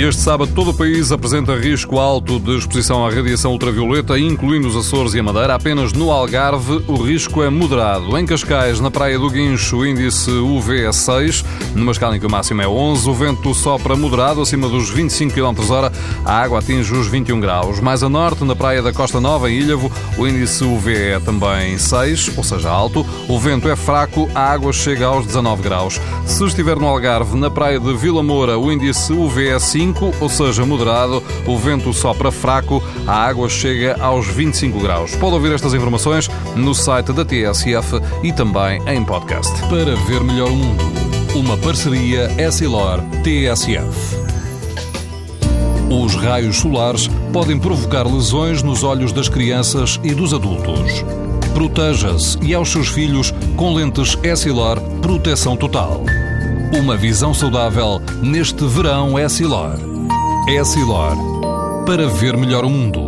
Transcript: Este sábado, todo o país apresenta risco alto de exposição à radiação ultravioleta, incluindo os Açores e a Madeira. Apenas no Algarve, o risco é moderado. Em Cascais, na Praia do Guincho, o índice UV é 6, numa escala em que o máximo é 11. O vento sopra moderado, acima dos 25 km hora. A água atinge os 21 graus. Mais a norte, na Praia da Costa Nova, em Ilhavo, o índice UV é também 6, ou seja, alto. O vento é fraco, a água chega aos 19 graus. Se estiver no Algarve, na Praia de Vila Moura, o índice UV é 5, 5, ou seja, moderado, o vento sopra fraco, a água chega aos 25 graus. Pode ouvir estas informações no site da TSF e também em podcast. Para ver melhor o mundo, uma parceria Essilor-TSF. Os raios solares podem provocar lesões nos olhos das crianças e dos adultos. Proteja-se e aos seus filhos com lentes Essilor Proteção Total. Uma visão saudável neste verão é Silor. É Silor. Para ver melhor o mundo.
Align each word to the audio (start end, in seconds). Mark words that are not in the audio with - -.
Este 0.00 0.22
sábado, 0.22 0.52
todo 0.54 0.70
o 0.70 0.74
país 0.74 1.10
apresenta 1.10 1.56
risco 1.56 1.98
alto 1.98 2.38
de 2.38 2.56
exposição 2.56 3.04
à 3.04 3.10
radiação 3.10 3.50
ultravioleta, 3.50 4.16
incluindo 4.16 4.68
os 4.68 4.76
Açores 4.76 5.12
e 5.12 5.18
a 5.18 5.22
Madeira. 5.24 5.56
Apenas 5.56 5.92
no 5.92 6.12
Algarve, 6.12 6.84
o 6.86 6.94
risco 7.02 7.42
é 7.42 7.50
moderado. 7.50 8.16
Em 8.16 8.24
Cascais, 8.24 8.78
na 8.78 8.92
Praia 8.92 9.18
do 9.18 9.28
Guincho, 9.28 9.78
o 9.78 9.86
índice 9.86 10.30
UV 10.30 10.84
é 10.84 10.92
6, 10.92 11.44
numa 11.74 11.90
escala 11.90 12.16
em 12.16 12.20
que 12.20 12.26
o 12.26 12.30
máximo 12.30 12.62
é 12.62 12.68
11. 12.68 13.10
O 13.10 13.12
vento 13.12 13.52
sopra 13.52 13.96
moderado, 13.96 14.40
acima 14.40 14.68
dos 14.68 14.88
25 14.88 15.34
km 15.34 15.68
hora. 15.68 15.92
A 16.24 16.42
água 16.42 16.60
atinge 16.60 16.94
os 16.94 17.08
21 17.08 17.40
graus. 17.40 17.80
Mais 17.80 18.04
a 18.04 18.08
norte, 18.08 18.44
na 18.44 18.54
Praia 18.54 18.80
da 18.80 18.92
Costa 18.92 19.20
Nova, 19.20 19.50
em 19.50 19.58
Ilhavo, 19.58 19.90
o 20.16 20.28
índice 20.28 20.62
UV 20.62 20.94
é 20.94 21.18
também 21.18 21.76
6, 21.76 22.38
ou 22.38 22.44
seja, 22.44 22.70
alto. 22.70 23.04
O 23.28 23.36
vento 23.36 23.68
é 23.68 23.74
fraco, 23.74 24.30
a 24.32 24.52
água 24.52 24.72
chega 24.72 25.06
aos 25.06 25.26
19 25.26 25.60
graus. 25.60 26.00
Se 26.24 26.44
estiver 26.44 26.76
no 26.76 26.86
Algarve, 26.86 27.36
na 27.36 27.50
Praia 27.50 27.80
de 27.80 27.92
Vila 27.94 28.22
Moura, 28.22 28.56
o 28.56 28.70
índice 28.70 29.12
UV 29.12 29.48
é 29.48 29.58
5, 29.58 29.87
5, 29.88 30.14
ou 30.20 30.28
seja, 30.28 30.66
moderado, 30.66 31.22
o 31.46 31.56
vento 31.56 31.92
sopra 31.92 32.30
fraco, 32.30 32.82
a 33.06 33.14
água 33.14 33.48
chega 33.48 33.96
aos 34.00 34.26
25 34.26 34.78
graus. 34.80 35.14
Pode 35.16 35.34
ouvir 35.34 35.52
estas 35.52 35.74
informações 35.74 36.28
no 36.54 36.74
site 36.74 37.12
da 37.12 37.24
TSF 37.24 38.00
e 38.22 38.32
também 38.32 38.80
em 38.86 39.04
podcast. 39.04 39.52
Para 39.68 39.94
ver 40.06 40.22
melhor 40.22 40.50
o 40.50 40.56
mundo, 40.56 40.84
uma 41.34 41.56
parceria 41.56 42.30
Essilor-TSF. 42.38 44.18
Os 45.90 46.14
raios 46.16 46.58
solares 46.58 47.08
podem 47.32 47.58
provocar 47.58 48.06
lesões 48.06 48.62
nos 48.62 48.82
olhos 48.82 49.10
das 49.10 49.28
crianças 49.28 49.98
e 50.04 50.12
dos 50.12 50.34
adultos. 50.34 51.02
Proteja-se 51.54 52.38
e 52.42 52.54
aos 52.54 52.70
seus 52.70 52.88
filhos 52.88 53.32
com 53.56 53.74
lentes 53.74 54.18
Essilor 54.22 54.78
Proteção 55.00 55.56
Total. 55.56 56.02
Uma 56.72 56.96
visão 56.96 57.32
saudável 57.32 58.00
neste 58.22 58.64
verão 58.66 59.18
é 59.18 59.26
Silor. 59.28 59.78
É 60.48 60.62
Silor. 60.62 61.16
Para 61.86 62.06
ver 62.06 62.36
melhor 62.36 62.64
o 62.64 62.68
mundo. 62.68 63.07